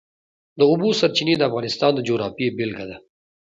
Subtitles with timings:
[0.57, 2.97] د اوبو سرچینې د افغانستان د جغرافیې بېلګه ده.